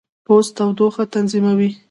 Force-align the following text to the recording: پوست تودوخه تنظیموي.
پوست 0.25 0.51
تودوخه 0.57 1.03
تنظیموي. 1.13 1.69